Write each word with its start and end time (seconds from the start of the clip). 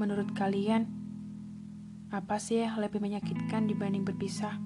menurut 0.00 0.32
kalian, 0.32 0.88
apa 2.08 2.40
sih 2.40 2.64
yang 2.64 2.80
lebih 2.80 3.04
menyakitkan 3.04 3.68
dibanding 3.68 4.00
berpisah? 4.00 4.56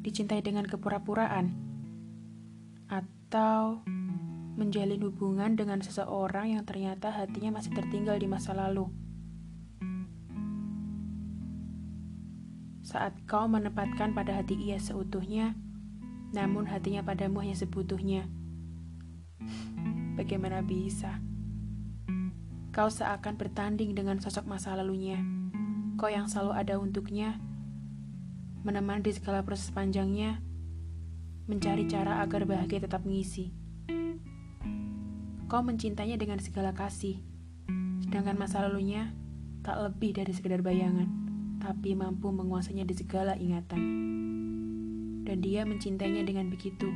Dicintai 0.00 0.40
dengan 0.40 0.64
kepura-puraan? 0.64 1.52
Atau 2.88 3.84
menjalin 4.56 5.04
hubungan 5.04 5.52
dengan 5.52 5.84
seseorang 5.84 6.56
yang 6.56 6.64
ternyata 6.64 7.12
hatinya 7.12 7.60
masih 7.60 7.76
tertinggal 7.76 8.16
di 8.16 8.24
masa 8.24 8.56
lalu? 8.56 8.88
Saat 12.80 13.20
kau 13.28 13.44
menempatkan 13.52 14.16
pada 14.16 14.40
hati 14.40 14.56
ia 14.56 14.80
seutuhnya, 14.80 15.52
namun 16.32 16.64
hatinya 16.64 17.04
padamu 17.04 17.44
hanya 17.44 17.54
sebutuhnya. 17.54 18.32
Bagaimana 20.16 20.64
bisa? 20.64 21.20
Kau 22.72 22.88
seakan 22.88 23.36
bertanding 23.36 23.92
dengan 23.92 24.16
sosok 24.16 24.48
masa 24.48 24.72
lalunya. 24.72 25.20
Kau 26.00 26.08
yang 26.08 26.24
selalu 26.24 26.56
ada 26.56 26.80
untuknya, 26.80 27.36
menemani 28.64 29.04
di 29.04 29.12
segala 29.12 29.44
proses 29.44 29.68
panjangnya, 29.68 30.40
mencari 31.44 31.84
cara 31.84 32.24
agar 32.24 32.48
bahagia 32.48 32.80
tetap 32.80 33.04
mengisi. 33.04 33.52
Kau 35.52 35.60
mencintainya 35.60 36.16
dengan 36.16 36.40
segala 36.40 36.72
kasih, 36.72 37.20
sedangkan 38.08 38.40
masa 38.40 38.64
lalunya 38.64 39.12
tak 39.60 39.76
lebih 39.76 40.16
dari 40.16 40.32
sekedar 40.32 40.64
bayangan, 40.64 41.12
tapi 41.60 41.92
mampu 41.92 42.32
menguasainya 42.32 42.88
di 42.88 42.96
segala 42.96 43.36
ingatan. 43.36 43.82
Dan 45.28 45.44
dia 45.44 45.68
mencintainya 45.68 46.24
dengan 46.24 46.48
begitu. 46.48 46.88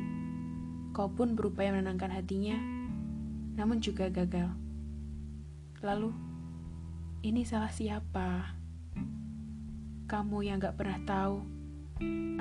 Kau 0.97 1.13
pun 1.13 1.37
berupaya 1.37 1.69
menenangkan 1.69 2.09
hatinya, 2.09 2.57
namun 3.61 3.77
juga 3.77 4.09
gagal. 4.09 4.65
Lalu, 5.77 6.09
ini 7.21 7.45
salah 7.45 7.69
siapa? 7.69 8.57
Kamu 10.09 10.41
yang 10.41 10.57
gak 10.57 10.73
pernah 10.73 10.97
tahu, 11.05 11.45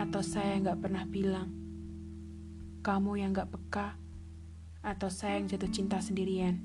atau 0.00 0.22
saya 0.24 0.56
yang 0.56 0.72
gak 0.72 0.80
pernah 0.80 1.04
bilang? 1.04 1.52
Kamu 2.80 3.12
yang 3.20 3.36
gak 3.36 3.52
peka, 3.52 4.00
atau 4.80 5.12
saya 5.12 5.36
yang 5.36 5.52
jatuh 5.52 5.68
cinta 5.68 6.00
sendirian? 6.00 6.64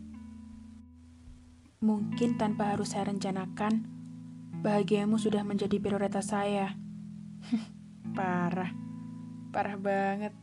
Mungkin 1.83 2.39
tanpa 2.39 2.71
harus 2.71 2.95
saya 2.95 3.11
rencanakan, 3.11 3.83
bahagiamu 4.63 5.19
sudah 5.19 5.43
menjadi 5.43 5.75
prioritas 5.75 6.31
saya. 6.31 6.71
parah, 8.15 8.71
parah 9.51 9.75
banget. 9.75 10.40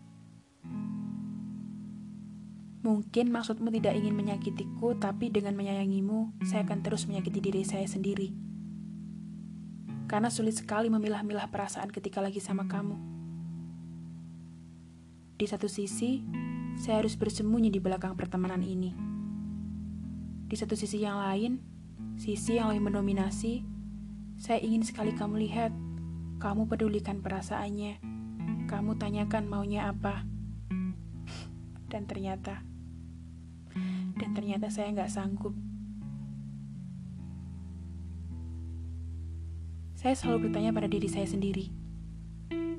Mungkin 2.89 3.28
maksudmu 3.28 3.69
tidak 3.69 4.00
ingin 4.00 4.17
menyakitiku, 4.17 4.97
tapi 4.97 5.28
dengan 5.28 5.53
menyayangimu, 5.53 6.41
saya 6.48 6.64
akan 6.64 6.81
terus 6.81 7.05
menyakiti 7.05 7.36
diri 7.44 7.61
saya 7.61 7.84
sendiri. 7.84 8.33
Karena 10.08 10.33
sulit 10.33 10.56
sekali 10.56 10.89
memilah-milah 10.89 11.53
perasaan 11.53 11.92
ketika 11.92 12.25
lagi 12.25 12.41
sama 12.41 12.64
kamu. 12.64 12.97
Di 15.36 15.44
satu 15.44 15.69
sisi, 15.69 16.25
saya 16.81 17.05
harus 17.05 17.12
bersembunyi 17.20 17.69
di 17.69 17.77
belakang 17.77 18.16
pertemanan 18.16 18.64
ini. 18.64 18.97
Di 20.48 20.56
satu 20.56 20.72
sisi 20.72 21.05
yang 21.05 21.20
lain, 21.20 21.61
sisi 22.16 22.56
yang 22.56 22.72
lebih 22.72 22.89
mendominasi, 22.89 23.69
saya 24.41 24.64
ingin 24.64 24.81
sekali 24.81 25.12
kamu 25.12 25.44
lihat, 25.44 25.77
kamu 26.41 26.64
pedulikan 26.64 27.20
perasaannya, 27.20 28.00
kamu 28.64 28.97
tanyakan 28.97 29.44
maunya 29.44 29.92
apa. 29.92 30.25
Dan 31.92 32.09
ternyata 32.09 32.78
dan 34.19 34.31
ternyata 34.34 34.69
saya 34.69 34.91
nggak 34.93 35.11
sanggup. 35.11 35.55
Saya 39.99 40.15
selalu 40.15 40.47
bertanya 40.47 40.71
pada 40.71 40.87
diri 40.87 41.11
saya 41.11 41.27
sendiri, 41.27 41.75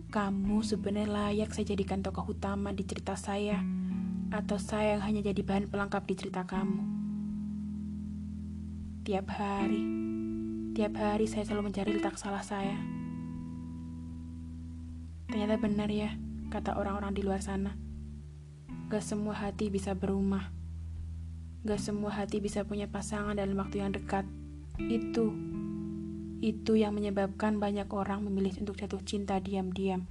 kamu 0.08 0.64
sebenarnya 0.64 1.12
layak 1.12 1.52
saya 1.52 1.76
jadikan 1.76 2.00
tokoh 2.00 2.32
utama 2.32 2.72
di 2.72 2.88
cerita 2.88 3.20
saya, 3.20 3.59
atau 4.32 4.56
saya 4.56 4.96
yang 4.96 5.04
hanya 5.04 5.22
jadi 5.28 5.42
bahan 5.44 5.68
pelengkap 5.68 6.04
di 6.08 6.16
cerita 6.16 6.48
kamu? 6.48 6.80
Tiap 9.04 9.28
hari, 9.36 9.84
tiap 10.78 10.96
hari 10.96 11.28
saya 11.28 11.44
selalu 11.44 11.70
mencari 11.70 11.92
letak 11.98 12.16
salah 12.16 12.46
saya. 12.46 12.78
Ternyata 15.30 15.62
benar 15.62 15.92
ya, 15.92 16.16
kata 16.50 16.74
orang-orang 16.80 17.14
di 17.14 17.22
luar 17.22 17.44
sana. 17.44 17.78
Gak 18.90 19.06
semua 19.06 19.38
hati 19.38 19.70
bisa 19.70 19.94
berumah. 19.94 20.59
Gak 21.69 21.85
semua 21.85 22.09
hati 22.09 22.41
bisa 22.41 22.66
punya 22.66 22.90
pasangan 22.90 23.38
dalam 23.38 23.53
waktu 23.53 23.85
yang 23.85 23.94
dekat. 23.94 24.25
Itu, 24.81 25.30
itu 26.41 26.74
yang 26.74 26.97
menyebabkan 26.97 27.62
banyak 27.62 27.85
orang 27.94 28.25
memilih 28.25 28.57
untuk 28.57 28.74
jatuh 28.74 28.97
cinta 29.06 29.38
diam-diam. 29.38 30.09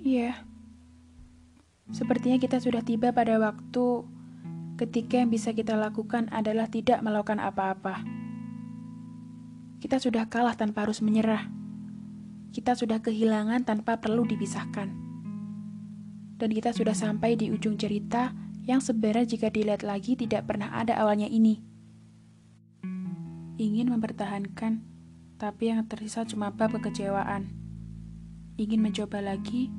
Iya, 0.00 0.32
yeah. 0.32 0.36
sepertinya 1.92 2.40
kita 2.40 2.56
sudah 2.56 2.80
tiba 2.80 3.12
pada 3.12 3.36
waktu 3.36 4.08
ketika 4.80 5.20
yang 5.20 5.28
bisa 5.28 5.52
kita 5.52 5.76
lakukan 5.76 6.32
adalah 6.32 6.72
tidak 6.72 7.04
melakukan 7.04 7.36
apa-apa. 7.36 8.00
Kita 9.76 10.00
sudah 10.00 10.24
kalah 10.32 10.56
tanpa 10.56 10.88
harus 10.88 11.04
menyerah. 11.04 11.52
Kita 12.48 12.72
sudah 12.72 13.04
kehilangan 13.04 13.68
tanpa 13.68 14.00
perlu 14.00 14.24
dipisahkan. 14.24 14.88
Dan 16.40 16.48
kita 16.48 16.72
sudah 16.72 16.96
sampai 16.96 17.36
di 17.36 17.52
ujung 17.52 17.76
cerita 17.76 18.45
yang 18.66 18.82
sebenarnya 18.82 19.38
jika 19.38 19.48
dilihat 19.48 19.86
lagi 19.86 20.18
tidak 20.18 20.50
pernah 20.50 20.74
ada 20.74 20.98
awalnya 20.98 21.30
ini. 21.30 21.62
Ingin 23.56 23.94
mempertahankan, 23.94 24.82
tapi 25.38 25.70
yang 25.70 25.86
tersisa 25.86 26.26
cuma 26.26 26.50
bab 26.50 26.74
kekecewaan. 26.76 27.54
Ingin 28.58 28.82
mencoba 28.82 29.22
lagi, 29.22 29.70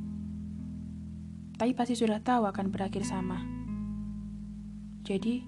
tapi 1.60 1.76
pasti 1.76 2.00
sudah 2.00 2.24
tahu 2.24 2.48
akan 2.48 2.72
berakhir 2.72 3.04
sama. 3.04 3.44
Jadi, 5.04 5.44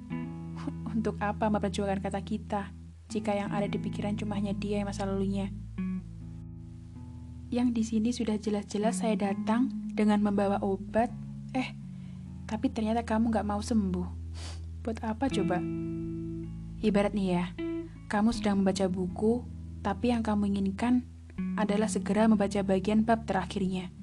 untuk 0.91 1.15
apa 1.23 1.47
memperjuangkan 1.47 2.03
kata 2.03 2.21
kita 2.25 2.75
jika 3.07 3.33
yang 3.33 3.49
ada 3.55 3.71
di 3.71 3.79
pikiran 3.79 4.19
cuma 4.19 4.35
hanya 4.35 4.51
dia 4.51 4.83
yang 4.83 4.89
masa 4.91 5.07
lalunya? 5.07 5.47
Yang 7.49 7.67
di 7.73 7.83
sini 7.87 8.09
sudah 8.13 8.37
jelas-jelas 8.37 9.01
saya 9.01 9.17
datang 9.17 9.73
dengan 9.93 10.21
membawa 10.21 10.61
obat, 10.61 11.09
eh, 11.57 11.73
tapi 12.49 12.73
ternyata 12.73 13.05
kamu 13.05 13.29
gak 13.29 13.45
mau 13.45 13.61
sembuh. 13.61 14.09
Buat 14.81 15.05
apa 15.05 15.29
coba? 15.29 15.61
Ibarat 16.81 17.13
nih 17.13 17.29
ya, 17.37 17.45
kamu 18.09 18.33
sedang 18.33 18.57
membaca 18.57 18.89
buku, 18.89 19.45
tapi 19.85 20.09
yang 20.09 20.25
kamu 20.25 20.49
inginkan 20.49 21.05
adalah 21.61 21.85
segera 21.85 22.25
membaca 22.25 22.57
bagian 22.65 23.05
bab 23.05 23.29
terakhirnya. 23.29 23.93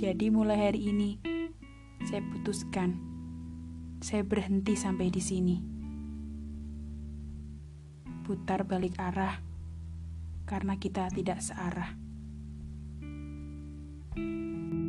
Jadi 0.00 0.32
mulai 0.32 0.72
hari 0.72 0.88
ini, 0.88 1.20
saya 2.08 2.24
putuskan, 2.24 2.96
saya 4.00 4.24
berhenti 4.24 4.80
sampai 4.80 5.12
di 5.12 5.20
sini. 5.20 5.56
Putar 8.24 8.64
balik 8.64 8.96
arah, 8.96 9.44
karena 10.48 10.80
kita 10.80 11.12
tidak 11.12 11.44
searah. 11.44 12.09
Música 14.16 14.79